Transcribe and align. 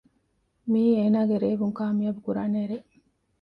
މިއީ 0.71 0.91
އޭނާގެ 0.99 1.35
ރޭވުން 1.43 1.75
ކާމިޔާބު 1.77 2.19
ކުރާނެ 2.25 2.61
ރޭ 2.69 2.77